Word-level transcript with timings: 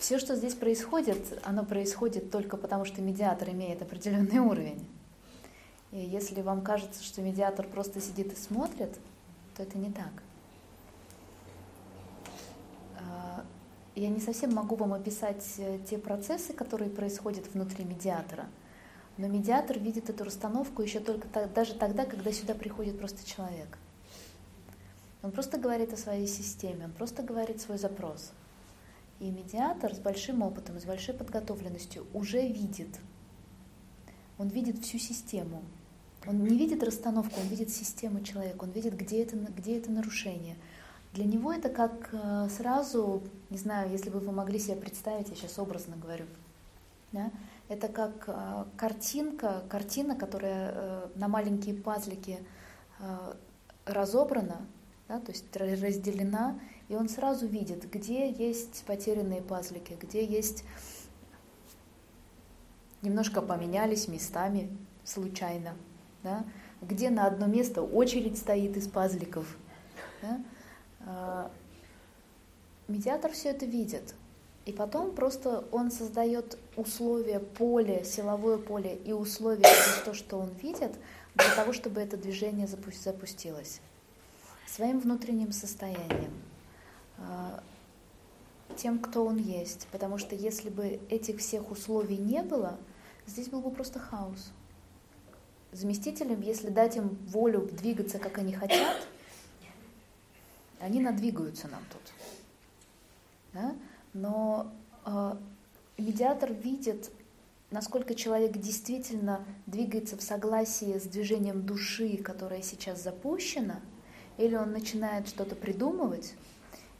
все, 0.00 0.18
что 0.18 0.34
здесь 0.34 0.54
происходит, 0.54 1.38
оно 1.44 1.62
происходит 1.62 2.30
только 2.30 2.56
потому, 2.56 2.86
что 2.86 3.02
медиатор 3.02 3.50
имеет 3.50 3.82
определенный 3.82 4.38
уровень. 4.38 4.84
И 5.92 5.98
если 5.98 6.40
вам 6.40 6.62
кажется, 6.62 7.04
что 7.04 7.20
медиатор 7.20 7.66
просто 7.66 8.00
сидит 8.00 8.32
и 8.32 8.36
смотрит, 8.36 8.98
то 9.54 9.62
это 9.62 9.76
не 9.76 9.92
так. 9.92 10.12
А, 12.96 13.44
я 13.94 14.08
не 14.08 14.20
совсем 14.20 14.54
могу 14.54 14.74
вам 14.74 14.94
описать 14.94 15.44
э, 15.58 15.78
те 15.88 15.98
процессы, 15.98 16.54
которые 16.54 16.90
происходят 16.90 17.52
внутри 17.52 17.84
медиатора, 17.84 18.46
но 19.18 19.28
медиатор 19.28 19.78
видит 19.78 20.08
эту 20.08 20.24
расстановку 20.24 20.80
еще 20.80 21.00
только 21.00 21.28
даже 21.48 21.74
тогда, 21.74 22.06
когда 22.06 22.32
сюда 22.32 22.54
приходит 22.54 22.98
просто 22.98 23.28
человек. 23.28 23.76
Он 25.22 25.30
просто 25.30 25.58
говорит 25.58 25.92
о 25.92 25.98
своей 25.98 26.26
системе, 26.26 26.86
он 26.86 26.92
просто 26.92 27.22
говорит 27.22 27.60
свой 27.60 27.76
запрос. 27.76 28.32
И 29.20 29.30
медиатор 29.30 29.94
с 29.94 29.98
большим 29.98 30.42
опытом, 30.42 30.80
с 30.80 30.84
большой 30.84 31.14
подготовленностью 31.14 32.06
уже 32.14 32.40
видит. 32.46 32.98
Он 34.38 34.48
видит 34.48 34.82
всю 34.82 34.98
систему. 34.98 35.62
Он 36.26 36.42
не 36.42 36.56
видит 36.56 36.82
расстановку, 36.82 37.40
он 37.40 37.46
видит 37.48 37.70
систему 37.70 38.22
человека, 38.22 38.64
он 38.64 38.70
видит, 38.70 38.96
где 38.96 39.22
это, 39.22 39.36
где 39.36 39.78
это 39.78 39.90
нарушение. 39.90 40.56
Для 41.12 41.24
него 41.24 41.52
это 41.52 41.68
как 41.68 42.10
э, 42.12 42.48
сразу, 42.50 43.22
не 43.48 43.58
знаю, 43.58 43.90
если 43.90 44.10
бы 44.10 44.20
вы 44.20 44.32
могли 44.32 44.58
себе 44.58 44.76
представить, 44.76 45.28
я 45.28 45.34
сейчас 45.34 45.58
образно 45.58 45.96
говорю, 45.96 46.24
да, 47.12 47.30
это 47.68 47.88
как 47.88 48.24
э, 48.26 48.64
картинка, 48.76 49.62
картина, 49.68 50.14
которая 50.14 50.72
э, 50.74 51.08
на 51.14 51.28
маленькие 51.28 51.74
пазлики 51.74 52.38
разобрана, 53.86 54.60
да, 55.08 55.20
то 55.20 55.32
есть 55.32 55.56
разделена, 55.56 56.60
и 56.90 56.96
он 56.96 57.08
сразу 57.08 57.46
видит, 57.46 57.88
где 57.88 58.28
есть 58.28 58.82
потерянные 58.84 59.40
пазлики, 59.40 59.96
где 60.00 60.24
есть 60.24 60.64
немножко 63.00 63.40
поменялись 63.40 64.08
местами 64.08 64.76
случайно, 65.04 65.76
да, 66.24 66.44
где 66.82 67.10
на 67.10 67.28
одно 67.28 67.46
место 67.46 67.80
очередь 67.80 68.36
стоит 68.36 68.76
из 68.76 68.88
пазликов. 68.88 69.56
Да. 70.20 70.40
А, 71.06 71.50
медиатор 72.88 73.30
все 73.30 73.50
это 73.50 73.66
видит. 73.66 74.14
И 74.66 74.72
потом 74.72 75.12
просто 75.14 75.64
он 75.70 75.92
создает 75.92 76.58
условия, 76.76 77.38
поле, 77.38 78.04
силовое 78.04 78.58
поле 78.58 78.96
и 78.96 79.12
условия, 79.12 79.64
то, 80.04 80.12
что 80.12 80.38
он 80.38 80.50
видит, 80.60 80.92
для 81.36 81.54
того, 81.54 81.72
чтобы 81.72 82.00
это 82.00 82.16
движение 82.16 82.66
запустилось 82.66 83.80
своим 84.66 84.98
внутренним 84.98 85.52
состоянием, 85.52 86.32
тем, 88.76 88.98
кто 88.98 89.24
он 89.24 89.36
есть. 89.36 89.88
Потому 89.92 90.18
что 90.18 90.34
если 90.34 90.70
бы 90.70 91.00
этих 91.08 91.38
всех 91.38 91.70
условий 91.70 92.16
не 92.16 92.42
было, 92.42 92.78
здесь 93.26 93.48
был 93.48 93.60
бы 93.60 93.70
просто 93.70 93.98
хаос. 93.98 94.52
Заместителям, 95.72 96.40
если 96.40 96.68
дать 96.68 96.96
им 96.96 97.16
волю 97.28 97.68
двигаться, 97.72 98.18
как 98.18 98.38
они 98.38 98.52
хотят, 98.52 98.96
они 100.80 101.00
надвигаются 101.00 101.68
нам 101.68 101.82
тут. 101.90 102.02
Да? 103.52 103.76
Но 104.12 104.72
э, 105.04 105.36
медиатор 105.98 106.52
видит, 106.52 107.12
насколько 107.70 108.14
человек 108.14 108.56
действительно 108.56 109.44
двигается 109.66 110.16
в 110.16 110.22
согласии 110.22 110.98
с 110.98 111.04
движением 111.04 111.64
души, 111.64 112.16
которая 112.16 112.62
сейчас 112.62 113.02
запущена– 113.02 113.80
или 114.40 114.56
он 114.56 114.72
начинает 114.72 115.28
что-то 115.28 115.54
придумывать, 115.54 116.32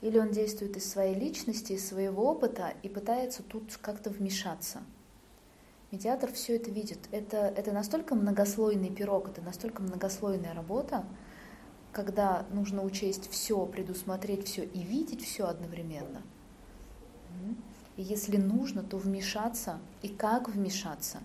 или 0.00 0.18
он 0.18 0.30
действует 0.30 0.76
из 0.76 0.90
своей 0.90 1.14
личности, 1.14 1.74
из 1.74 1.86
своего 1.86 2.30
опыта 2.30 2.74
и 2.82 2.88
пытается 2.88 3.42
тут 3.42 3.76
как-то 3.80 4.10
вмешаться. 4.10 4.82
Медиатор 5.90 6.32
все 6.32 6.56
это 6.56 6.70
видит. 6.70 6.98
Это, 7.10 7.36
это 7.36 7.72
настолько 7.72 8.14
многослойный 8.14 8.90
пирог, 8.90 9.28
это 9.28 9.42
настолько 9.42 9.82
многослойная 9.82 10.54
работа, 10.54 11.04
когда 11.92 12.46
нужно 12.52 12.82
учесть 12.82 13.28
все, 13.30 13.66
предусмотреть 13.66 14.46
все 14.46 14.64
и 14.64 14.82
видеть 14.82 15.24
все 15.24 15.46
одновременно. 15.46 16.22
И 17.96 18.02
если 18.02 18.36
нужно, 18.36 18.82
то 18.82 18.96
вмешаться. 18.96 19.80
И 20.02 20.08
как 20.08 20.48
вмешаться? 20.48 21.18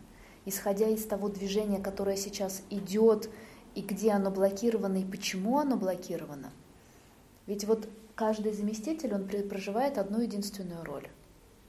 Исходя 0.46 0.90
из 0.90 1.06
того 1.06 1.30
движения, 1.30 1.80
которое 1.80 2.18
сейчас 2.18 2.62
идет, 2.70 3.30
и 3.76 3.82
где 3.82 4.12
оно 4.12 4.32
блокировано, 4.32 4.98
и 4.98 5.06
почему 5.06 5.60
оно 5.60 5.78
блокировано. 5.78 6.52
Ведь 7.46 7.66
вот 7.66 7.88
каждый 8.16 8.54
заместитель, 8.54 9.14
он 9.14 9.28
проживает 9.28 9.98
одну 9.98 10.22
единственную 10.22 10.84
роль, 10.84 11.08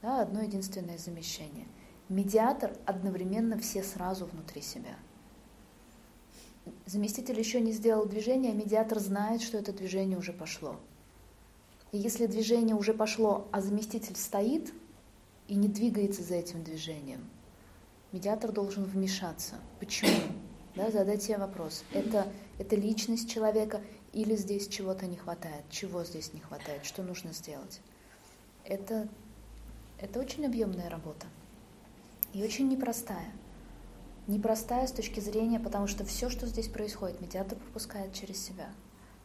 да, 0.02 0.22
одно 0.22 0.40
единственное 0.42 0.98
замещение. 0.98 1.66
Медиатор 2.08 2.72
одновременно 2.86 3.58
все 3.58 3.82
сразу 3.82 4.26
внутри 4.26 4.62
себя. 4.62 4.96
Заместитель 6.86 7.38
еще 7.38 7.60
не 7.60 7.72
сделал 7.72 8.06
движение, 8.06 8.52
а 8.52 8.54
медиатор 8.54 8.98
знает, 8.98 9.42
что 9.42 9.58
это 9.58 9.72
движение 9.72 10.18
уже 10.18 10.32
пошло. 10.32 10.76
И 11.92 11.98
если 11.98 12.26
движение 12.26 12.74
уже 12.74 12.94
пошло, 12.94 13.48
а 13.52 13.60
заместитель 13.60 14.16
стоит 14.16 14.72
и 15.48 15.54
не 15.54 15.68
двигается 15.68 16.22
за 16.22 16.34
этим 16.34 16.62
движением, 16.64 17.28
медиатор 18.12 18.52
должен 18.52 18.84
вмешаться. 18.84 19.54
Почему? 19.78 20.10
да, 20.76 20.90
задать 20.90 21.22
себе 21.22 21.38
вопрос, 21.38 21.84
это, 21.92 22.28
это 22.58 22.76
личность 22.76 23.30
человека 23.30 23.80
или 24.16 24.34
здесь 24.34 24.66
чего-то 24.66 25.06
не 25.06 25.16
хватает, 25.16 25.62
чего 25.68 26.02
здесь 26.02 26.32
не 26.32 26.40
хватает, 26.40 26.86
что 26.86 27.02
нужно 27.02 27.34
сделать. 27.34 27.82
Это, 28.64 29.08
это 30.00 30.18
очень 30.18 30.46
объемная 30.46 30.88
работа 30.88 31.26
и 32.32 32.42
очень 32.42 32.66
непростая. 32.66 33.30
Непростая 34.26 34.86
с 34.86 34.92
точки 34.92 35.20
зрения, 35.20 35.60
потому 35.60 35.86
что 35.86 36.06
все, 36.06 36.30
что 36.30 36.46
здесь 36.46 36.68
происходит, 36.68 37.20
медиатор 37.20 37.58
пропускает 37.58 38.14
через 38.14 38.42
себя. 38.42 38.70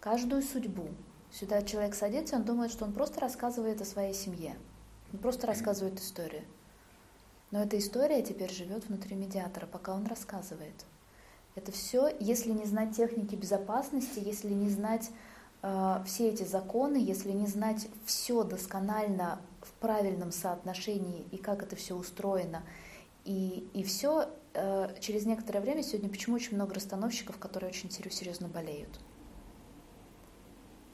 Каждую 0.02 0.41
судьбу. 0.41 0.90
Сюда 1.31 1.62
человек 1.62 1.96
садится, 1.96 2.35
он 2.35 2.44
думает, 2.44 2.69
что 2.69 2.84
он 2.84 2.91
просто 2.91 3.22
рассказывает 3.22 3.79
о 3.79 3.85
своей 3.85 4.13
семье. 4.13 4.58
Он 5.13 5.19
просто 5.19 5.47
рассказывает 5.47 6.02
историю. 6.02 6.44
Но 7.52 7.63
эта 7.63 7.79
история 7.79 8.22
теперь 8.23 8.52
живет 8.52 8.90
внутри 8.90 9.16
медиатора, 9.16 9.68
пока 9.68 9.94
он 9.94 10.06
рассказывает. 10.06 10.85
Это 11.56 11.72
все, 11.72 12.10
если 12.20 12.52
не 12.52 12.66
знать 12.66 12.96
техники 12.96 13.36
безопасности, 13.36 14.22
если 14.24 14.54
не 14.54 14.70
знать 14.70 15.10
э, 15.62 16.02
все 16.06 16.30
эти 16.30 16.44
законы, 16.44 16.96
если 16.98 17.32
не 17.32 17.48
знать 17.48 17.88
все 18.06 18.44
досконально 18.44 19.42
в 19.62 19.74
правильном 19.74 20.32
соотношении 20.32 21.26
и 21.32 21.38
как 21.38 21.62
это 21.64 21.76
все 21.76 21.96
устроено, 21.96 22.64
и, 23.26 23.70
и 23.74 23.84
все, 23.84 24.30
э, 24.54 24.96
через 25.00 25.26
некоторое 25.26 25.60
время 25.60 25.84
сегодня 25.84 26.10
почему 26.10 26.36
очень 26.36 26.56
много 26.56 26.74
расстановщиков, 26.74 27.38
которые 27.38 27.70
очень 27.70 27.92
серьезно 27.92 28.48
болеют. 28.48 29.00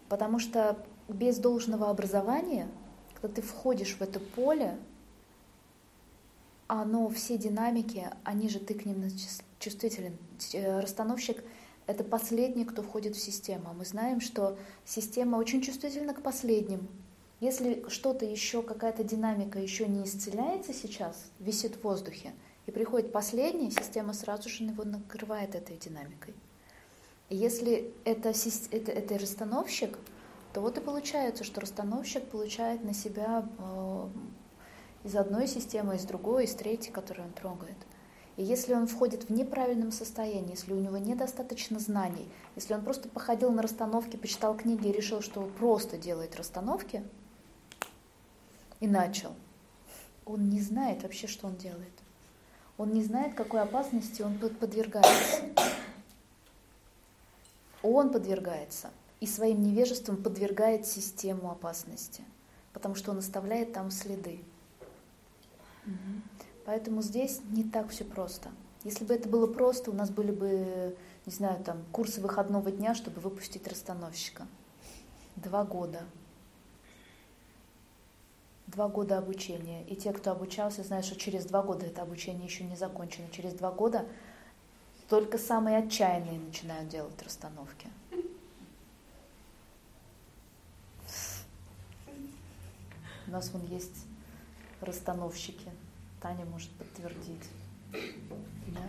Потому 0.09 0.39
что 0.39 0.77
без 1.07 1.37
должного 1.37 1.89
образования, 1.89 2.67
когда 3.13 3.35
ты 3.35 3.41
входишь 3.41 3.95
в 3.95 4.01
это 4.01 4.19
поле, 4.19 4.77
оно, 6.67 7.07
все 7.09 7.37
динамики, 7.37 8.09
они 8.23 8.49
же 8.49 8.59
ты 8.59 8.73
к 8.73 8.85
ним 8.85 9.03
чувствителен. 9.59 10.17
Э, 10.53 10.79
расстановщик— 10.79 11.43
это 11.87 12.03
последний, 12.03 12.65
кто 12.65 12.81
входит 12.81 13.15
в 13.15 13.19
систему. 13.19 13.73
Мы 13.73 13.85
знаем, 13.85 14.21
что 14.21 14.57
система 14.85 15.37
очень 15.37 15.61
чувствительна 15.61 16.13
к 16.13 16.21
последним. 16.21 16.87
Если 17.39 17.85
что-то 17.89 18.25
еще, 18.25 18.63
какая-то 18.63 19.03
динамика 19.03 19.59
еще 19.59 19.87
не 19.87 20.03
исцеляется 20.03 20.73
сейчас, 20.73 21.31
висит 21.39 21.75
в 21.75 21.83
воздухе, 21.83 22.33
и 22.65 22.71
приходит 22.71 23.11
последний, 23.11 23.71
система 23.71 24.13
сразу 24.13 24.49
же 24.49 24.63
его 24.63 24.83
накрывает 24.83 25.55
этой 25.55 25.77
динамикой. 25.77 26.33
И 27.29 27.35
если 27.35 27.93
это, 28.05 28.33
это, 28.71 28.91
это 28.91 29.17
расстановщик, 29.17 29.97
то 30.53 30.61
вот 30.61 30.77
и 30.77 30.81
получается, 30.81 31.43
что 31.43 31.61
расстановщик 31.61 32.25
получает 32.25 32.83
на 32.83 32.93
себя 32.93 33.47
э, 33.59 34.07
из 35.03 35.15
одной 35.15 35.47
системы, 35.47 35.95
из 35.95 36.03
другой, 36.03 36.45
из 36.45 36.55
третьей, 36.55 36.91
которую 36.91 37.27
он 37.27 37.33
трогает. 37.33 37.77
И 38.37 38.43
если 38.43 38.75
он 38.75 38.87
входит 38.87 39.23
в 39.23 39.29
неправильном 39.31 39.91
состоянии, 39.91 40.51
если 40.51 40.71
у 40.71 40.79
него 40.79 40.97
недостаточно 40.97 41.79
знаний, 41.79 42.29
если 42.55 42.75
он 42.75 42.83
просто 42.83 43.09
походил 43.09 43.51
на 43.51 43.63
расстановки, 43.63 44.15
почитал 44.15 44.55
книги 44.55 44.87
и 44.87 44.91
решил, 44.91 45.21
что 45.21 45.41
просто 45.57 45.97
делает 45.97 46.35
расстановки, 46.35 47.03
и 48.79 48.87
начал, 48.87 49.31
он 50.23 50.49
не 50.49 50.61
знает 50.61 51.01
вообще, 51.01 51.25
что 51.25 51.47
он 51.47 51.55
делает. 51.55 51.93
Он 52.77 52.93
не 52.93 53.03
знает, 53.03 53.33
какой 53.33 53.61
опасности 53.61 54.21
он 54.21 54.37
подвергается. 54.37 55.45
Он 57.81 58.11
подвергается 58.11 58.91
и 59.19 59.25
своим 59.25 59.63
невежеством 59.63 60.17
подвергает 60.17 60.85
систему 60.85 61.49
опасности, 61.49 62.23
потому 62.71 62.93
что 62.93 63.11
он 63.11 63.17
оставляет 63.17 63.73
там 63.73 63.89
следы. 63.89 64.41
Поэтому 66.67 67.01
здесь 67.01 67.39
не 67.51 67.63
так 67.63 67.91
все 67.91 68.03
просто. 68.03 68.49
Если 68.83 69.05
бы 69.05 69.13
это 69.13 69.29
было 69.29 69.47
просто, 69.47 69.89
у 69.89 69.93
нас 69.93 70.09
были 70.09 70.31
бы, 70.31 70.97
не 71.25 71.31
знаю, 71.31 71.63
там, 71.63 71.81
курсы 71.93 72.19
выходного 72.19 72.69
дня, 72.71 72.93
чтобы 72.93 73.21
выпустить 73.21 73.65
расстановщика. 73.69 74.45
Два 75.37 75.63
года. 75.63 76.03
два 78.67 78.89
года 78.89 79.17
обучения. 79.17 79.85
И 79.85 79.95
те, 79.95 80.11
кто 80.11 80.31
обучался, 80.31 80.83
знают, 80.83 81.05
что 81.05 81.15
через 81.15 81.45
два 81.45 81.63
года 81.63 81.85
это 81.85 82.01
обучение 82.01 82.45
еще 82.45 82.65
не 82.65 82.75
закончено. 82.75 83.29
Через 83.31 83.53
два 83.53 83.71
года 83.71 84.05
только 85.07 85.37
самые 85.37 85.77
отчаянные 85.77 86.37
начинают 86.37 86.89
делать 86.89 87.23
расстановки. 87.23 87.87
У 93.25 93.31
нас 93.31 93.51
вон 93.51 93.65
есть 93.67 94.05
расстановщики. 94.81 95.71
Таня 96.21 96.45
может 96.45 96.69
подтвердить. 96.71 97.49
Да? 97.91 98.81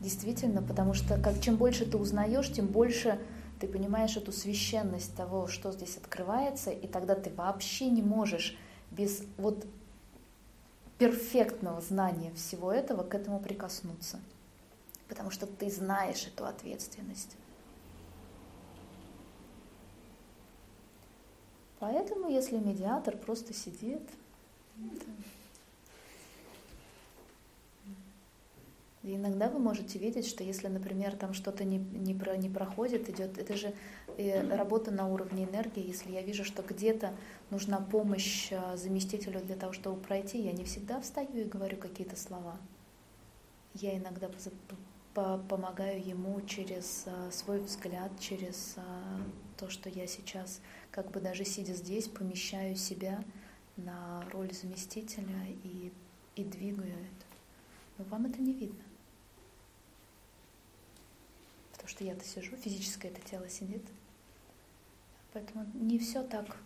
Действительно, 0.00 0.62
потому 0.62 0.94
что 0.94 1.20
как, 1.20 1.40
чем 1.40 1.56
больше 1.56 1.86
ты 1.86 1.96
узнаешь, 1.96 2.52
тем 2.52 2.66
больше 2.66 3.20
ты 3.60 3.68
понимаешь 3.68 4.16
эту 4.16 4.32
священность 4.32 5.14
того, 5.14 5.46
что 5.46 5.70
здесь 5.72 5.96
открывается, 5.96 6.70
и 6.70 6.86
тогда 6.86 7.14
ты 7.14 7.30
вообще 7.30 7.88
не 7.88 8.02
можешь 8.02 8.56
без 8.90 9.22
вот 9.38 9.64
перфектного 10.98 11.80
знания 11.80 12.32
всего 12.34 12.72
этого 12.72 13.02
к 13.04 13.14
этому 13.14 13.40
прикоснуться. 13.40 14.20
Потому 15.08 15.30
что 15.30 15.46
ты 15.46 15.70
знаешь 15.70 16.26
эту 16.26 16.44
ответственность. 16.44 17.36
Поэтому, 21.78 22.28
если 22.28 22.56
медиатор 22.56 23.16
просто 23.16 23.52
сидит, 23.52 24.02
Иногда 29.04 29.48
вы 29.48 29.58
можете 29.58 29.98
видеть, 29.98 30.28
что 30.28 30.44
если, 30.44 30.68
например, 30.68 31.16
там 31.16 31.34
что-то 31.34 31.64
не, 31.64 31.78
не, 31.78 32.14
про, 32.14 32.36
не 32.36 32.48
проходит, 32.48 33.08
идет, 33.08 33.36
это 33.36 33.56
же 33.56 33.74
э, 34.16 34.56
работа 34.56 34.92
на 34.92 35.08
уровне 35.08 35.44
энергии. 35.44 35.84
Если 35.84 36.12
я 36.12 36.22
вижу, 36.22 36.44
что 36.44 36.62
где-то 36.62 37.12
нужна 37.50 37.80
помощь 37.80 38.52
э, 38.52 38.76
заместителю 38.76 39.40
для 39.40 39.56
того, 39.56 39.72
чтобы 39.72 40.00
пройти, 40.00 40.40
я 40.40 40.52
не 40.52 40.62
всегда 40.62 41.00
встаю 41.00 41.34
и 41.34 41.44
говорю 41.44 41.78
какие-то 41.78 42.14
слова. 42.14 42.56
Я 43.74 43.98
иногда 43.98 44.30
помогаю 45.14 46.00
ему 46.06 46.40
через 46.42 47.02
э, 47.06 47.30
свой 47.32 47.58
взгляд, 47.58 48.12
через 48.20 48.76
то, 49.56 49.68
что 49.68 49.88
я 49.88 50.06
сейчас, 50.06 50.60
как 50.92 51.10
бы 51.10 51.18
даже 51.18 51.44
сидя 51.44 51.74
здесь, 51.74 52.06
помещаю 52.06 52.76
себя 52.76 53.24
на 53.76 54.24
роль 54.32 54.52
заместителя 54.52 55.44
и, 55.64 55.92
и 56.36 56.44
двигаю 56.44 56.92
это. 56.92 57.26
Но 57.98 58.04
вам 58.04 58.26
это 58.26 58.40
не 58.40 58.52
видно. 58.52 58.91
Потому 61.82 61.96
что 61.96 62.04
я-то 62.04 62.24
сижу, 62.24 62.56
физическое 62.56 63.08
это 63.08 63.20
тело 63.22 63.48
сидит. 63.48 63.82
Поэтому 65.32 65.66
не 65.74 65.98
все 65.98 66.22
так 66.22 66.56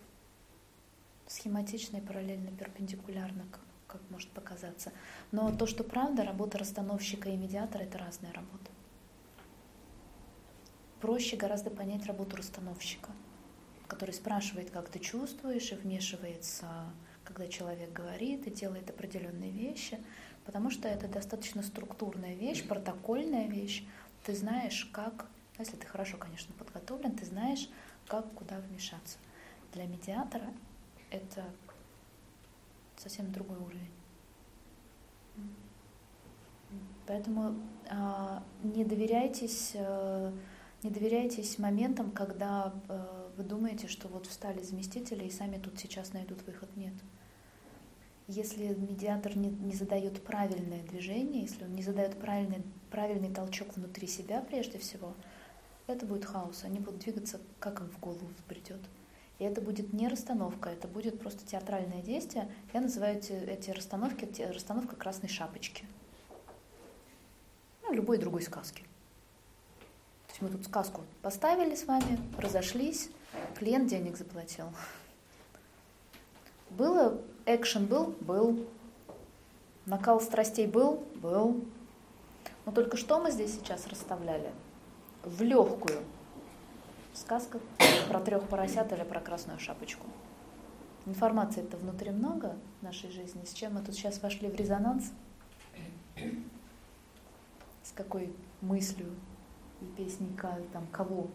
схематично 1.26 1.96
и 1.96 2.00
параллельно, 2.02 2.50
перпендикулярно, 2.50 3.46
как, 3.50 3.62
как 3.86 4.10
может 4.10 4.30
показаться. 4.32 4.92
Но 5.32 5.56
то, 5.56 5.66
что 5.66 5.84
правда, 5.84 6.22
работа 6.22 6.58
расстановщика 6.58 7.30
и 7.30 7.36
медиатора– 7.36 7.82
это 7.84 7.96
разная 7.96 8.30
работа. 8.34 8.70
Проще 11.00 11.36
гораздо 11.36 11.70
понять 11.70 12.04
работу 12.04 12.36
расстановщика, 12.36 13.10
который 13.86 14.12
спрашивает, 14.12 14.70
как 14.70 14.90
ты 14.90 14.98
чувствуешь, 14.98 15.72
и 15.72 15.76
вмешивается, 15.76 16.66
когда 17.24 17.48
человек 17.48 17.90
говорит 17.90 18.46
и 18.46 18.50
делает 18.50 18.90
определенные 18.90 19.50
вещи, 19.50 19.98
потому 20.44 20.70
что 20.70 20.88
это 20.88 21.08
достаточно 21.08 21.62
структурная 21.62 22.34
вещь, 22.34 22.66
протокольная 22.66 23.48
вещь, 23.48 23.82
ты 24.26 24.34
знаешь, 24.34 24.90
как, 24.92 25.26
если 25.56 25.76
ты 25.76 25.86
хорошо, 25.86 26.16
конечно, 26.16 26.52
подготовлен, 26.58 27.16
ты 27.16 27.24
знаешь, 27.24 27.70
как 28.08 28.30
куда 28.34 28.58
вмешаться. 28.58 29.18
Для 29.72 29.86
медиатора 29.86 30.52
это 31.10 31.44
совсем 32.96 33.30
другой 33.30 33.58
уровень. 33.58 33.92
Поэтому 37.06 37.54
э, 37.88 38.40
не 38.64 38.84
доверяйтесь, 38.84 39.72
э, 39.74 40.32
не 40.82 40.90
доверяйтесь 40.90 41.60
моментам, 41.60 42.10
когда 42.10 42.74
э, 42.88 43.30
вы 43.36 43.44
думаете, 43.44 43.86
что 43.86 44.08
вот 44.08 44.26
встали 44.26 44.60
заместители 44.60 45.24
и 45.24 45.30
сами 45.30 45.58
тут 45.58 45.78
сейчас 45.78 46.12
найдут 46.12 46.44
выход. 46.48 46.68
Нет. 46.74 46.94
Если 48.28 48.74
медиатор 48.74 49.36
не, 49.36 49.50
не 49.50 49.74
задает 49.74 50.22
правильное 50.22 50.82
движение, 50.82 51.42
если 51.42 51.64
он 51.64 51.74
не 51.74 51.82
задает 51.82 52.18
правильный, 52.18 52.62
правильный 52.90 53.32
толчок 53.32 53.76
внутри 53.76 54.08
себя 54.08 54.40
прежде 54.40 54.78
всего, 54.78 55.14
это 55.86 56.06
будет 56.06 56.24
хаос. 56.24 56.64
Они 56.64 56.80
будут 56.80 57.00
двигаться, 57.00 57.40
как 57.60 57.80
им 57.80 57.88
в 57.88 58.00
голову 58.00 58.28
придет. 58.48 58.80
И 59.38 59.44
это 59.44 59.60
будет 59.60 59.92
не 59.92 60.08
расстановка, 60.08 60.70
это 60.70 60.88
будет 60.88 61.20
просто 61.20 61.46
театральное 61.46 62.02
действие. 62.02 62.48
Я 62.72 62.80
называю 62.80 63.18
эти, 63.18 63.32
эти 63.32 63.70
расстановки 63.70 64.28
расстановка 64.42 64.96
красной 64.96 65.28
шапочки. 65.28 65.84
Ну, 67.82 67.92
любой 67.92 68.18
другой 68.18 68.42
сказки. 68.42 68.82
То 70.26 70.32
есть 70.32 70.42
мы 70.42 70.48
тут 70.48 70.64
сказку 70.64 71.02
поставили 71.22 71.74
с 71.74 71.84
вами, 71.84 72.18
разошлись, 72.38 73.10
клиент 73.56 73.88
денег 73.88 74.16
заплатил. 74.16 74.66
Было 76.70 77.20
Экшен 77.46 77.86
был? 77.86 78.14
Был. 78.20 78.66
Накал 79.86 80.20
страстей 80.20 80.66
был? 80.66 81.04
Был. 81.16 81.64
Но 82.64 82.72
только 82.72 82.96
что 82.96 83.20
мы 83.20 83.30
здесь 83.30 83.54
сейчас 83.54 83.86
расставляли? 83.86 84.52
В 85.22 85.42
легкую. 85.42 86.00
Сказка 87.14 87.60
про 88.08 88.20
трех 88.20 88.48
поросят 88.48 88.92
или 88.92 89.04
про 89.04 89.20
красную 89.20 89.58
шапочку. 89.58 90.06
Информации 91.06 91.62
это 91.62 91.76
внутри 91.76 92.10
много 92.10 92.56
в 92.80 92.84
нашей 92.84 93.10
жизни. 93.10 93.44
С 93.44 93.52
чем 93.52 93.74
мы 93.74 93.82
тут 93.82 93.94
сейчас 93.94 94.20
вошли 94.20 94.48
в 94.48 94.56
резонанс? 94.56 95.12
С 97.84 97.92
какой 97.94 98.34
мыслью 98.60 99.14
и 99.80 99.84
песней 99.96 100.36
там 100.72 100.86
кого? 100.88 101.28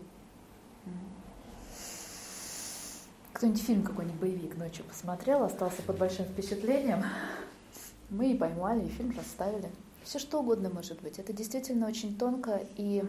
Кто-нибудь 3.41 3.63
фильм 3.63 3.81
какой-нибудь 3.81 4.19
боевик 4.19 4.55
ночью 4.55 4.85
посмотрел, 4.85 5.43
остался 5.43 5.81
под 5.81 5.97
большим 5.97 6.25
впечатлением, 6.25 7.03
мы 8.11 8.33
и 8.33 8.37
поймали, 8.37 8.85
и 8.85 8.89
фильм 8.89 9.17
расставили. 9.17 9.71
Все 10.03 10.19
что 10.19 10.41
угодно 10.41 10.69
может 10.69 11.01
быть. 11.01 11.17
Это 11.17 11.33
действительно 11.33 11.87
очень 11.87 12.15
тонко 12.15 12.61
и, 12.77 13.03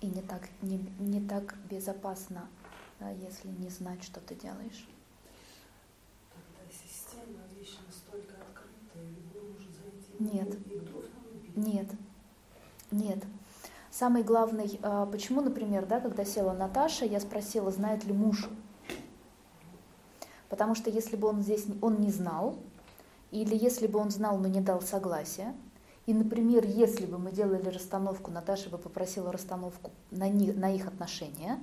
и 0.00 0.06
не, 0.08 0.22
так, 0.22 0.48
не, 0.60 0.84
не 0.98 1.20
так 1.20 1.54
безопасно, 1.70 2.48
да, 2.98 3.10
если 3.10 3.46
не 3.60 3.68
знать, 3.68 4.02
что 4.02 4.18
ты 4.18 4.34
делаешь. 4.34 4.88
Тогда 6.32 6.72
система 6.72 7.38
вещь 7.56 7.76
настолько 7.86 8.34
открытая, 8.42 9.06
любой 9.06 9.52
может 9.52 9.70
зайти 9.70 10.36
нет. 10.36 10.58
Нет. 11.54 11.88
Нет. 12.90 13.24
Самый 13.92 14.24
главный, 14.24 14.80
а, 14.82 15.06
почему, 15.06 15.42
например, 15.42 15.86
да, 15.86 16.00
когда 16.00 16.24
села 16.24 16.54
Наташа, 16.54 17.04
я 17.04 17.20
спросила, 17.20 17.70
знает 17.70 18.02
ли 18.02 18.12
муж 18.12 18.48
Потому 20.48 20.74
что 20.74 20.90
если 20.90 21.16
бы 21.16 21.28
он 21.28 21.42
здесь 21.42 21.66
он 21.80 22.00
не 22.00 22.10
знал, 22.10 22.56
или 23.30 23.54
если 23.54 23.86
бы 23.86 23.98
он 23.98 24.10
знал, 24.10 24.38
но 24.38 24.48
не 24.48 24.60
дал 24.60 24.80
согласия, 24.80 25.54
и, 26.06 26.14
например, 26.14 26.64
если 26.66 27.04
бы 27.04 27.18
мы 27.18 27.32
делали 27.32 27.68
расстановку, 27.68 28.30
Наташа 28.30 28.70
бы 28.70 28.78
попросила 28.78 29.30
расстановку 29.30 29.90
на, 30.10 30.28
них, 30.28 30.56
на 30.56 30.74
их 30.74 30.86
отношения, 30.86 31.60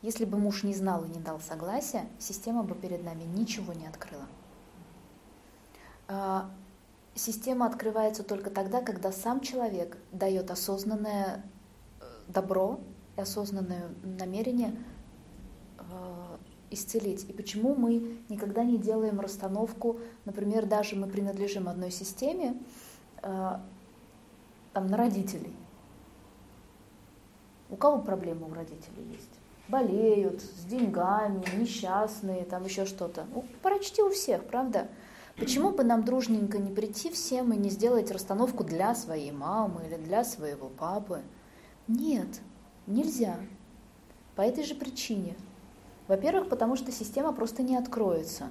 если 0.00 0.24
бы 0.24 0.38
муж 0.38 0.62
не 0.62 0.74
знал 0.74 1.04
и 1.04 1.08
не 1.08 1.18
дал 1.18 1.38
согласия, 1.40 2.06
система 2.18 2.62
бы 2.62 2.74
перед 2.74 3.04
нами 3.04 3.24
ничего 3.24 3.74
не 3.74 3.86
открыла. 3.86 4.26
А, 6.06 6.50
система 7.14 7.66
открывается 7.66 8.22
только 8.22 8.48
тогда, 8.48 8.80
когда 8.80 9.12
сам 9.12 9.40
человек 9.40 9.98
дает 10.12 10.50
осознанное 10.50 11.44
э, 12.00 12.04
добро 12.28 12.80
и 13.16 13.20
осознанное 13.20 13.90
намерение 14.02 14.74
а, 15.76 16.27
исцелить. 16.70 17.28
И 17.28 17.32
почему 17.32 17.74
мы 17.74 18.18
никогда 18.28 18.64
не 18.64 18.78
делаем 18.78 19.20
расстановку, 19.20 19.98
например, 20.24 20.66
даже 20.66 20.96
мы 20.96 21.06
принадлежим 21.06 21.68
одной 21.68 21.90
системе, 21.90 22.56
э, 23.22 23.56
там, 24.72 24.86
на 24.86 24.96
родителей. 24.96 25.54
У 27.70 27.76
кого 27.76 28.00
проблемы 28.00 28.48
у 28.50 28.54
родителей 28.54 29.04
есть? 29.12 29.30
Болеют, 29.68 30.40
с 30.40 30.64
деньгами, 30.64 31.44
несчастные, 31.58 32.44
там 32.44 32.64
еще 32.64 32.86
что-то. 32.86 33.26
Ну, 33.34 33.44
почти 33.62 34.02
у 34.02 34.10
всех, 34.10 34.44
правда? 34.44 34.88
Почему 35.36 35.70
бы 35.70 35.84
нам 35.84 36.04
дружненько 36.04 36.58
не 36.58 36.72
прийти 36.72 37.10
всем 37.10 37.52
и 37.52 37.56
не 37.56 37.68
сделать 37.68 38.10
расстановку 38.10 38.64
для 38.64 38.94
своей 38.94 39.30
мамы 39.30 39.86
или 39.86 39.96
для 39.96 40.24
своего 40.24 40.68
папы? 40.68 41.20
Нет, 41.86 42.40
нельзя. 42.86 43.36
По 44.34 44.42
этой 44.42 44.64
же 44.64 44.74
причине– 44.74 45.36
во-первых, 46.08 46.48
потому 46.48 46.74
что 46.74 46.90
система 46.90 47.32
просто 47.32 47.62
не 47.62 47.76
откроется. 47.76 48.48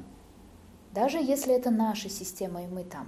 Даже 0.94 1.18
если 1.18 1.54
это 1.54 1.72
наша 1.72 2.10
система, 2.10 2.64
и 2.64 2.68
мы 2.68 2.84
там. 2.84 3.08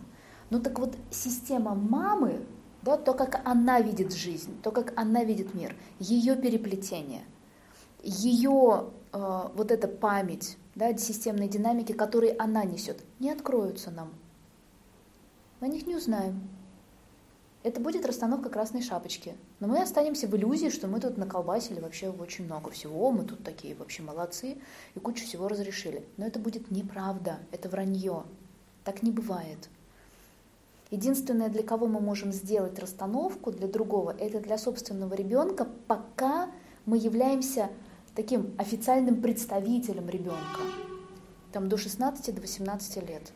Ну 0.50 0.60
так 0.60 0.80
вот, 0.80 0.98
система 1.12 1.76
мамы, 1.76 2.42
да, 2.82 2.98
то, 2.98 3.14
как 3.14 3.42
она 3.48 3.80
видит 3.82 4.14
жизнь, 4.14 4.60
то, 4.62 4.72
как 4.72 4.94
она 5.00 5.24
видит 5.24 5.54
мир, 5.54 5.76
ее 6.00 6.36
переплетение, 6.36 7.24
ее 8.02 8.90
э, 9.12 9.42
вот 9.54 9.72
эта 9.72 9.88
память, 9.88 10.58
да, 10.76 10.96
системные 10.98 11.50
динамики, 11.50 11.92
которые 11.92 12.36
она 12.38 12.64
несет, 12.64 13.04
не 13.20 13.30
откроются 13.32 13.92
нам. 13.92 14.12
Мы 15.60 15.68
о 15.68 15.70
них 15.70 15.86
не 15.86 15.96
узнаем. 15.96 16.42
Это 17.62 17.82
будет 17.82 18.06
расстановка 18.06 18.50
красной 18.50 18.82
шапочки. 18.82 19.36
Но 19.60 19.68
мы 19.68 19.82
останемся 19.82 20.28
в 20.28 20.36
иллюзии, 20.36 20.70
что 20.70 20.88
мы 20.88 21.02
тут 21.02 21.18
наколбасили 21.18 21.82
вообще 21.82 22.10
очень 22.10 22.46
много 22.46 22.72
всего, 22.72 23.12
мы 23.12 23.26
тут 23.26 23.44
такие 23.44 23.76
вообще 23.76 24.02
молодцы 24.02 24.58
и 24.96 25.00
кучу 25.00 25.26
всего 25.26 25.50
разрешили. 25.50 26.06
Но 26.16 26.26
это 26.26 26.40
будет 26.40 26.72
неправда, 26.72 27.40
это 27.52 27.68
вранье. 27.68 28.24
Так 28.86 29.04
не 29.04 29.12
бывает. 29.12 29.70
Единственное, 30.90 31.50
для 31.50 31.64
кого 31.64 31.88
мы 31.88 32.00
можем 32.00 32.32
сделать 32.32 32.80
расстановку, 32.80 33.52
для 33.52 33.68
другого, 33.68 34.16
это 34.18 34.40
для 34.40 34.58
собственного 34.58 35.14
ребенка, 35.14 35.68
пока 35.88 36.50
мы 36.86 36.98
являемся 36.98 37.70
таким 38.16 38.56
официальным 38.58 39.22
представителем 39.22 40.10
ребенка, 40.10 40.62
там 41.52 41.68
до 41.68 41.78
16 41.78 42.34
до 42.34 42.42
18 42.42 43.08
лет. 43.08 43.32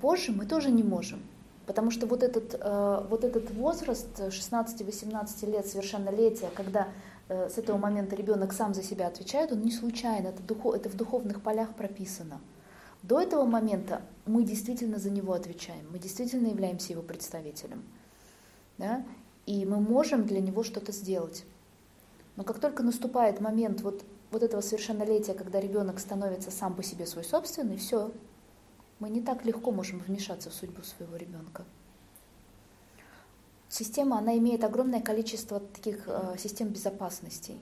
Позже 0.00 0.32
мы 0.32 0.46
тоже 0.46 0.70
не 0.70 0.82
можем, 0.82 1.20
потому 1.66 1.90
что 1.90 2.06
вот 2.06 2.22
этот, 2.22 2.54
э, 2.58 3.06
вот 3.08 3.24
этот 3.24 3.50
возраст 3.52 4.20
16-18 4.20 5.46
лет 5.50 5.66
совершеннолетия, 5.66 6.50
когда 6.54 6.88
э, 7.28 7.48
с 7.48 7.58
этого 7.58 7.78
момента 7.78 8.16
ребенок 8.16 8.52
сам 8.52 8.74
за 8.74 8.82
себя 8.82 9.06
отвечает, 9.06 9.52
он 9.52 9.62
не 9.62 9.72
случайно, 9.72 10.28
это, 10.28 10.42
духов, 10.42 10.74
это 10.74 10.88
в 10.88 10.96
духовных 10.96 11.42
полях 11.42 11.74
прописано. 11.74 12.40
До 13.02 13.20
этого 13.20 13.44
момента 13.44 14.02
мы 14.26 14.44
действительно 14.44 14.98
за 14.98 15.10
него 15.10 15.32
отвечаем, 15.32 15.86
мы 15.90 15.98
действительно 15.98 16.48
являемся 16.48 16.92
его 16.92 17.02
представителем. 17.02 17.82
Да? 18.78 19.04
И 19.46 19.64
мы 19.66 19.80
можем 19.80 20.24
для 20.24 20.40
него 20.40 20.62
что-то 20.62 20.92
сделать. 20.92 21.44
Но 22.36 22.44
как 22.44 22.60
только 22.60 22.82
наступает 22.82 23.40
момент 23.40 23.82
вот, 23.82 24.02
вот 24.30 24.42
этого 24.42 24.60
совершеннолетия, 24.60 25.34
когда 25.34 25.60
ребенок 25.60 25.98
становится 25.98 26.50
сам 26.50 26.74
по 26.74 26.82
себе 26.82 27.06
свой 27.06 27.24
собственный, 27.24 27.76
все, 27.76 28.10
мы 29.02 29.10
не 29.10 29.20
так 29.20 29.44
легко 29.44 29.72
можем 29.72 29.98
вмешаться 29.98 30.48
в 30.48 30.54
судьбу 30.54 30.82
своего 30.82 31.16
ребенка. 31.16 31.64
Система, 33.68 34.18
она 34.18 34.38
имеет 34.38 34.62
огромное 34.64 35.00
количество 35.00 35.58
таких 35.58 36.04
э, 36.06 36.36
систем 36.38 36.68
безопасности, 36.68 37.56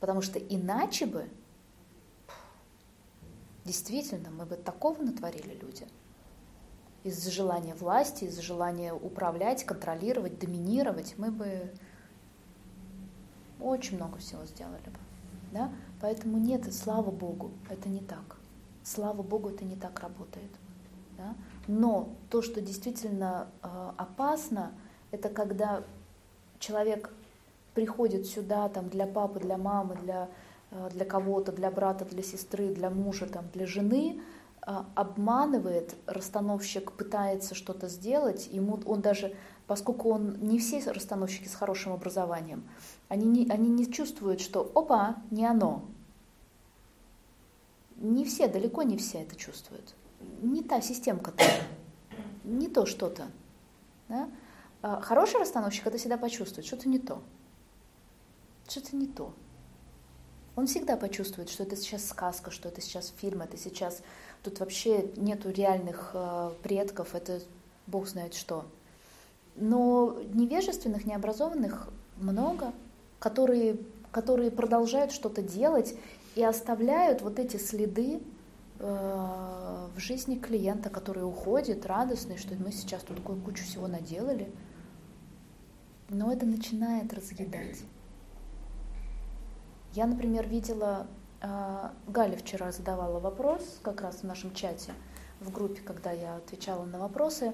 потому 0.00 0.22
что 0.22 0.38
иначе 0.38 1.06
бы 1.06 1.28
Действительно, 3.64 4.30
мы 4.30 4.44
бы 4.44 4.56
такого 4.56 5.02
натворили 5.02 5.54
люди. 5.54 5.86
Из-за 7.02 7.30
желания 7.30 7.74
власти, 7.74 8.24
из-за 8.24 8.42
желания 8.42 8.92
управлять, 8.92 9.64
контролировать, 9.64 10.38
доминировать, 10.38 11.14
мы 11.16 11.30
бы 11.30 11.72
очень 13.60 13.96
много 13.96 14.18
всего 14.18 14.44
сделали 14.44 14.84
бы. 14.84 14.98
Да? 15.52 15.72
Поэтому 16.02 16.36
нет, 16.36 16.72
слава 16.74 17.10
Богу, 17.10 17.52
это 17.70 17.88
не 17.88 18.00
так. 18.00 18.36
Слава 18.84 19.22
Богу, 19.22 19.48
это 19.48 19.64
не 19.64 19.76
так 19.76 19.98
работает. 20.00 20.50
Да? 21.18 21.34
Но 21.66 22.10
то, 22.30 22.42
что 22.42 22.60
действительно 22.60 23.48
э, 23.62 23.90
опасно, 23.96 24.72
это 25.10 25.28
когда 25.28 25.82
человек 26.58 27.12
приходит 27.74 28.26
сюда 28.26 28.68
там, 28.68 28.88
для 28.88 29.06
папы, 29.06 29.40
для 29.40 29.56
мамы, 29.56 29.96
для 29.96 30.28
Э, 30.74 30.88
для 30.92 31.04
кого-то, 31.04 31.52
для 31.52 31.70
брата, 31.70 32.04
для 32.04 32.22
сестры, 32.22 32.74
для 32.74 32.90
мужа, 32.90 33.26
там, 33.26 33.44
для 33.52 33.66
жены, 33.66 34.20
э, 34.66 34.72
обманывает, 34.94 35.94
расстановщик 36.06 36.92
пытается 36.92 37.54
что-то 37.54 37.88
сделать, 37.88 38.48
ему 38.50 38.80
он 38.84 39.00
даже, 39.00 39.34
поскольку 39.66 40.10
он 40.10 40.36
не 40.40 40.58
все 40.58 40.80
расстановщики 40.90 41.46
с 41.46 41.54
хорошим 41.54 41.92
образованием, 41.92 42.64
они 43.08 43.26
не, 43.26 43.48
они 43.50 43.68
не 43.70 43.90
чувствуют, 43.90 44.40
что 44.40 44.70
опа, 44.74 45.16
не 45.30 45.46
оно. 45.46 45.84
Не 47.96 48.24
все, 48.24 48.48
далеко 48.48 48.82
не 48.82 48.96
все 48.96 49.18
это 49.22 49.36
чувствуют. 49.36 49.94
Не 50.42 50.62
та 50.62 50.80
системка-то, 50.80 51.44
не 52.44 52.68
то 52.68 52.86
что-то. 52.86 53.26
Да? 54.08 54.28
А 54.82 55.00
хороший 55.00 55.40
расстановщик 55.40 55.86
это 55.86 55.98
всегда 55.98 56.18
почувствует, 56.18 56.66
что-то 56.66 56.88
не 56.88 56.98
то. 56.98 57.22
Что-то 58.68 58.96
не 58.96 59.06
то. 59.06 59.32
Он 60.56 60.66
всегда 60.66 60.96
почувствует, 60.96 61.48
что 61.48 61.64
это 61.64 61.76
сейчас 61.76 62.06
сказка, 62.06 62.50
что 62.50 62.68
это 62.68 62.80
сейчас 62.80 63.12
фильм, 63.16 63.42
это 63.42 63.56
сейчас 63.56 64.02
тут 64.42 64.60
вообще 64.60 65.10
нету 65.16 65.50
реальных 65.50 66.10
э, 66.14 66.50
предков, 66.62 67.14
это 67.14 67.40
Бог 67.86 68.06
знает 68.06 68.34
что. 68.34 68.64
Но 69.56 70.16
невежественных, 70.32 71.06
необразованных 71.06 71.88
много, 72.16 72.72
которые, 73.18 73.78
которые 74.12 74.50
продолжают 74.50 75.12
что-то 75.12 75.42
делать 75.42 75.96
и 76.34 76.42
оставляют 76.42 77.22
вот 77.22 77.38
эти 77.38 77.56
следы 77.56 78.20
э, 78.78 79.88
в 79.94 79.98
жизни 79.98 80.36
клиента, 80.36 80.90
который 80.90 81.24
уходит 81.26 81.86
радостный, 81.86 82.36
что 82.36 82.54
мы 82.54 82.72
сейчас 82.72 83.02
тут 83.02 83.20
кучу 83.20 83.64
всего 83.64 83.86
наделали. 83.86 84.50
Но 86.08 86.32
это 86.32 86.44
начинает 86.44 87.12
разъедать. 87.12 87.82
Я, 89.94 90.06
например, 90.06 90.48
видела, 90.48 91.06
а, 91.40 91.92
Галя 92.08 92.36
вчера 92.36 92.72
задавала 92.72 93.20
вопрос, 93.20 93.78
как 93.82 94.00
раз 94.00 94.16
в 94.16 94.24
нашем 94.24 94.52
чате, 94.52 94.92
в 95.40 95.52
группе, 95.52 95.80
когда 95.82 96.10
я 96.10 96.36
отвечала 96.36 96.84
на 96.84 96.98
вопросы. 96.98 97.52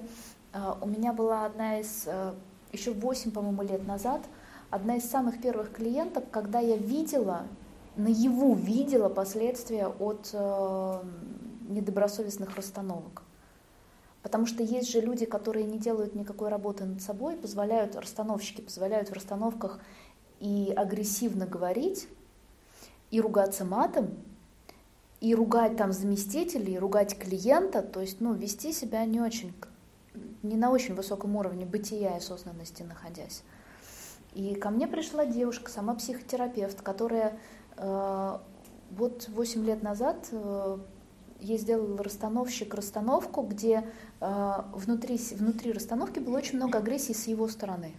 А, 0.51 0.77
у 0.81 0.87
меня 0.87 1.13
была 1.13 1.45
одна 1.45 1.79
из, 1.79 2.05
а, 2.07 2.33
еще 2.71 2.93
8, 2.93 3.31
по-моему, 3.31 3.61
лет 3.61 3.85
назад, 3.85 4.21
одна 4.69 4.95
из 4.95 5.09
самых 5.09 5.39
первых 5.39 5.71
клиенток, 5.71 6.31
когда 6.31 6.59
я 6.59 6.77
видела, 6.77 7.43
наяву 7.95 8.55
видела 8.55 9.09
последствия 9.09 9.87
от 9.87 10.33
недобросовестных 11.67 12.55
расстановок. 12.55 13.23
Потому 14.23 14.45
что 14.45 14.61
есть 14.61 14.91
же 14.91 15.01
люди, 15.01 15.25
которые 15.25 15.65
не 15.65 15.79
делают 15.79 16.13
никакой 16.13 16.49
работы 16.49 16.85
над 16.85 17.01
собой, 17.01 17.35
позволяют, 17.35 17.95
расстановщики 17.95 18.61
позволяют 18.61 19.09
в 19.09 19.13
расстановках 19.13 19.79
и 20.39 20.71
агрессивно 20.75 21.47
говорить, 21.47 22.07
и 23.09 23.19
ругаться 23.19 23.65
матом, 23.65 24.11
и 25.21 25.35
ругать 25.35 25.75
там 25.77 25.91
заместителей, 25.91 26.75
и 26.75 26.79
ругать 26.79 27.17
клиента, 27.17 27.81
то 27.81 28.01
есть, 28.01 28.21
ну, 28.21 28.33
вести 28.33 28.73
себя 28.73 29.05
не 29.05 29.21
очень, 29.21 29.53
не 30.43 30.55
на 30.55 30.71
очень 30.71 30.95
высоком 30.95 31.35
уровне 31.35 31.65
бытия 31.65 32.15
и 32.15 32.17
осознанности 32.17 32.83
находясь. 32.83 33.43
И 34.33 34.55
ко 34.55 34.69
мне 34.69 34.87
пришла 34.87 35.25
девушка, 35.25 35.69
сама 35.69 35.93
психотерапевт, 35.93 36.81
которая 36.81 37.37
э, 37.70 37.70
вот 37.81 39.29
8 39.29 39.65
лет 39.65 39.83
назад 39.83 40.27
э, 40.31 40.77
ей 41.39 41.57
сделал 41.57 41.97
расстановщик 41.97 42.73
расстановку, 42.73 43.41
где 43.41 43.87
э, 44.19 44.55
внутри, 44.73 45.17
внутри 45.17 45.71
расстановки 45.71 46.19
было 46.19 46.37
очень 46.37 46.57
много 46.57 46.77
агрессии 46.77 47.13
с 47.13 47.27
его 47.27 47.47
стороны. 47.47 47.93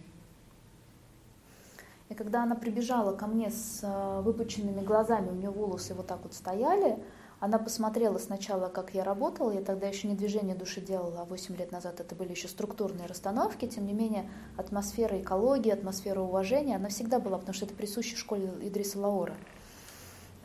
И 2.09 2.13
когда 2.13 2.43
она 2.43 2.55
прибежала 2.55 3.15
ко 3.15 3.27
мне 3.27 3.49
с 3.49 3.79
э, 3.81 4.21
выпученными 4.21 4.81
глазами, 4.81 5.29
у 5.29 5.35
нее 5.35 5.49
волосы 5.49 5.93
вот 5.93 6.07
так 6.07 6.19
вот 6.23 6.33
стояли, 6.33 6.99
она 7.39 7.57
посмотрела 7.57 8.19
сначала, 8.19 8.69
как 8.69 8.93
я 8.93 9.03
работала, 9.03 9.51
я 9.51 9.61
тогда 9.61 9.87
еще 9.87 10.07
не 10.07 10.15
движение 10.15 10.55
души 10.55 10.79
делала, 10.79 11.21
а 11.21 11.25
8 11.25 11.57
лет 11.57 11.71
назад 11.71 11.99
это 11.99 12.15
были 12.15 12.31
еще 12.31 12.47
структурные 12.47 13.07
расстановки, 13.07 13.67
тем 13.67 13.85
не 13.85 13.93
менее 13.93 14.29
атмосфера 14.55 15.19
экологии, 15.19 15.71
атмосфера 15.71 16.21
уважения, 16.21 16.77
она 16.77 16.87
всегда 16.87 17.19
была, 17.19 17.37
потому 17.37 17.53
что 17.53 17.65
это 17.65 17.73
присуще 17.73 18.15
школе 18.15 18.53
Идриса 18.61 18.99
Лаора. 18.99 19.35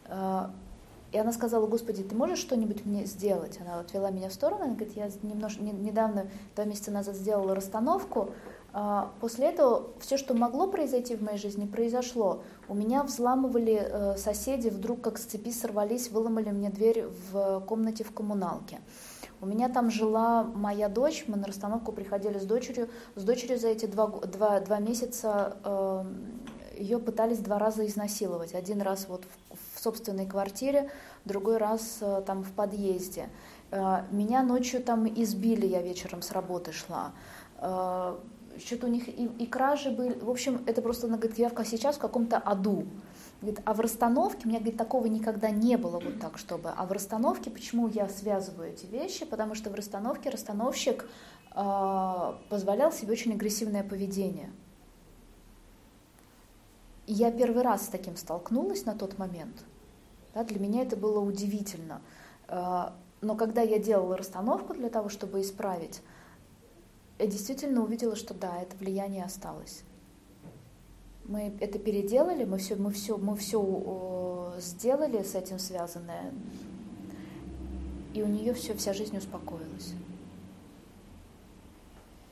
Э, 0.09 0.47
и 1.11 1.19
она 1.19 1.33
сказала, 1.33 1.67
Господи, 1.67 2.03
ты 2.03 2.15
можешь 2.15 2.39
что-нибудь 2.39 2.85
мне 2.85 3.07
сделать? 3.07 3.59
Она 3.61 3.81
отвела 3.81 4.11
меня 4.11 4.29
в 4.29 4.35
сторону, 4.35 4.65
она 4.65 4.75
говорит, 4.75 4.95
я 4.95 5.09
немножко, 5.23 5.63
недавно, 5.63 6.27
два 6.55 6.65
месяца 6.67 6.91
назад 6.91 7.17
сделала 7.17 7.55
расстановку, 7.55 8.31
а, 8.75 9.11
после 9.21 9.47
этого 9.47 9.89
все, 10.01 10.19
что 10.19 10.35
могло 10.35 10.67
произойти 10.67 11.17
в 11.17 11.23
моей 11.23 11.39
жизни, 11.39 11.67
произошло. 11.67 12.43
У 12.69 12.75
меня 12.75 13.03
взламывали 13.03 13.81
э, 13.81 14.17
соседи, 14.19 14.69
вдруг 14.69 15.01
как 15.01 15.17
с 15.17 15.23
цепи 15.23 15.51
сорвались, 15.51 16.11
выломали 16.11 16.51
мне 16.51 16.69
дверь 16.69 17.07
в 17.33 17.61
комнате 17.61 18.05
в 18.05 18.13
коммуналке. 18.13 18.81
У 19.41 19.47
меня 19.47 19.69
там 19.71 19.91
жила 19.91 20.45
моя 20.45 20.89
дочь, 20.89 21.25
мы 21.29 21.37
на 21.37 21.47
расстановку 21.47 21.93
приходили 21.93 22.39
с 22.39 22.45
дочерью. 22.45 22.89
С 23.15 23.25
дочерью 23.25 23.59
за 23.59 23.69
эти 23.69 23.87
два, 23.87 24.09
два, 24.09 24.61
два 24.61 24.79
месяца 24.81 25.57
э, 25.65 26.05
ее 26.79 26.99
пытались 26.99 27.39
два 27.39 27.59
раза 27.59 27.87
изнасиловать. 27.87 28.55
Один 28.55 28.83
раз 28.83 29.07
вот 29.09 29.25
в, 29.51 29.68
в 29.79 29.81
собственной 29.81 30.27
квартире, 30.27 30.91
другой 31.25 31.59
раз 31.59 31.99
э, 32.01 32.23
там 32.27 32.43
в 32.43 32.51
подъезде. 32.51 33.29
Э, 33.71 34.03
меня 34.11 34.43
ночью 34.43 34.83
там 34.83 35.07
избили, 35.07 35.67
я 35.67 35.81
вечером 35.83 36.21
с 36.21 36.33
работы 36.33 36.73
шла. 36.73 37.13
Э, 37.59 38.17
что-то 38.59 38.89
у 38.89 38.91
них 38.91 39.09
и, 39.09 39.31
и 39.39 39.47
кражи 39.47 39.91
были. 39.91 40.19
В 40.19 40.31
общем, 40.31 40.65
это 40.67 40.83
просто, 40.83 41.07
она 41.07 41.17
говорит, 41.17 41.39
я 41.39 41.51
сейчас 41.65 41.97
в 41.97 42.01
каком-то 42.01 42.39
аду. 42.39 42.87
Говорит, 43.41 43.61
а 43.65 43.73
в 43.73 43.79
расстановке, 43.79 44.41
у 44.45 44.49
меня, 44.49 44.59
говорит, 44.59 44.77
такого 44.77 45.07
никогда 45.07 45.51
не 45.51 45.77
было 45.77 46.01
вот 46.01 46.19
так, 46.21 46.39
чтобы. 46.39 46.71
А 46.77 46.85
в 46.85 46.91
расстановке, 46.91 47.51
почему 47.51 47.87
я 47.87 48.09
связываю 48.09 48.71
эти 48.71 48.87
вещи? 48.87 49.25
Потому 49.25 49.55
что 49.55 49.71
в 49.71 49.75
расстановке 49.75 50.29
расстановщик 50.31 51.09
э, 51.55 52.33
позволял 52.49 52.91
себе 52.91 53.13
очень 53.13 53.33
агрессивное 53.33 53.85
поведение. 53.85 54.51
Я 57.11 57.33
первый 57.33 57.63
раз 57.63 57.87
с 57.87 57.89
таким 57.89 58.17
столкнулась 58.17 58.85
на 58.85 58.95
тот 58.95 59.17
момент. 59.17 59.65
Да, 60.35 60.45
для 60.45 60.61
меня 60.61 60.83
это 60.83 60.95
было 60.95 61.21
удивительно. 61.21 62.03
Э, 62.49 62.91
но 63.23 63.35
когда 63.35 63.63
я 63.63 63.79
делала 63.79 64.15
расстановку 64.15 64.75
для 64.75 64.91
того, 64.91 65.09
чтобы 65.09 65.41
исправить, 65.41 66.03
я 67.19 67.27
действительно 67.27 67.83
увидела, 67.83 68.15
что 68.15 68.35
да, 68.35 68.61
это 68.61 68.77
влияние 68.77 69.25
осталось. 69.25 69.85
Мы 71.25 71.57
это 71.61 71.79
переделали, 71.79 72.45
мы 72.45 72.59
все, 72.59 72.77
мы 72.77 72.91
все, 72.91 73.17
мы 73.17 73.37
все 73.37 74.55
сделали 74.59 75.23
с 75.23 75.35
этим 75.35 75.59
связанное, 75.59 76.31
и 78.13 78.23
у 78.23 78.27
нее 78.27 78.53
все, 78.53 78.75
вся 78.75 78.93
жизнь 78.93 79.17
успокоилась. 79.17 79.95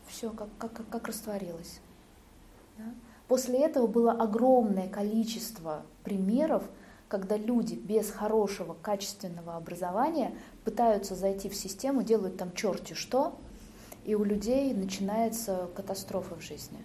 Все 0.06 0.30
как, 0.30 0.48
как, 0.58 0.86
как 0.90 1.08
растворилось. 1.08 1.80
Да? 2.76 2.84
После 3.28 3.64
этого 3.64 3.86
было 3.86 4.12
огромное 4.12 4.88
количество 4.88 5.82
примеров, 6.04 6.62
когда 7.08 7.36
люди 7.36 7.74
без 7.74 8.10
хорошего, 8.10 8.76
качественного 8.80 9.56
образования 9.56 10.34
пытаются 10.64 11.14
зайти 11.14 11.48
в 11.48 11.54
систему, 11.54 12.02
делают 12.02 12.36
там 12.36 12.52
черти 12.52 12.94
что, 12.94 13.36
и 14.04 14.14
у 14.14 14.22
людей 14.22 14.72
начинается 14.74 15.68
катастрофа 15.74 16.36
в 16.36 16.40
жизни. 16.40 16.78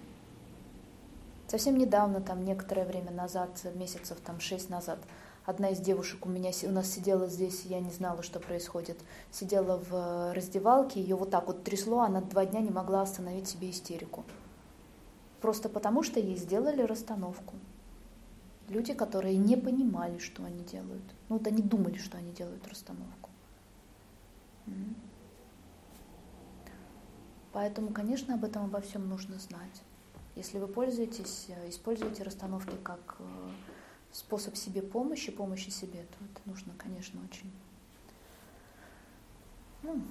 Совсем 1.47 1.77
недавно, 1.77 2.21
там 2.21 2.45
некоторое 2.45 2.85
время 2.85 3.11
назад, 3.11 3.49
месяцев 3.75 4.17
там 4.25 4.39
шесть 4.39 4.69
назад, 4.69 4.99
одна 5.45 5.69
из 5.69 5.79
девушек 5.79 6.25
у 6.25 6.29
меня 6.29 6.51
у 6.63 6.71
нас 6.71 6.89
сидела 6.89 7.27
здесь, 7.27 7.65
я 7.65 7.79
не 7.79 7.91
знала, 7.91 8.23
что 8.23 8.39
происходит, 8.39 8.97
сидела 9.31 9.77
в 9.89 10.33
раздевалке, 10.33 11.01
ее 11.01 11.15
вот 11.15 11.29
так 11.29 11.47
вот 11.47 11.63
трясло, 11.63 11.99
она 12.01 12.21
два 12.21 12.45
дня 12.45 12.61
не 12.61 12.69
могла 12.69 13.01
остановить 13.01 13.47
себе 13.47 13.69
истерику. 13.69 14.23
Просто 15.41 15.69
потому, 15.69 16.03
что 16.03 16.19
ей 16.19 16.37
сделали 16.37 16.81
расстановку. 16.83 17.55
Люди, 18.69 18.93
которые 18.93 19.37
не 19.37 19.57
понимали, 19.57 20.19
что 20.19 20.43
они 20.45 20.63
делают. 20.63 21.03
Ну 21.27 21.37
вот 21.37 21.47
они 21.47 21.61
думали, 21.61 21.97
что 21.97 22.17
они 22.17 22.31
делают 22.31 22.65
расстановку. 22.67 23.29
Поэтому, 27.51 27.89
конечно, 27.89 28.35
об 28.35 28.45
этом 28.45 28.65
обо 28.65 28.79
всем 28.79 29.09
нужно 29.09 29.37
знать. 29.39 29.83
Если 30.35 30.59
вы 30.59 30.67
пользуетесь, 30.67 31.47
э, 31.49 31.69
используете 31.69 32.23
расстановки 32.23 32.77
как 32.81 33.17
э, 33.19 33.49
способ 34.13 34.55
себе 34.55 34.81
помощи, 34.81 35.31
помощи 35.31 35.69
себе, 35.69 36.03
то 36.03 36.23
это 36.23 36.41
нужно, 36.45 36.73
конечно, 36.77 37.19
очень 37.29 37.51
ну, 39.83 40.01